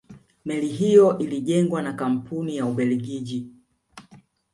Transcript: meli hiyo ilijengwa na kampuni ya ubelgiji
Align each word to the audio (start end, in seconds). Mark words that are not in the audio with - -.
meli 0.45 0.67
hiyo 0.67 1.17
ilijengwa 1.17 1.81
na 1.81 1.93
kampuni 1.93 2.57
ya 2.57 2.65
ubelgiji 2.65 3.49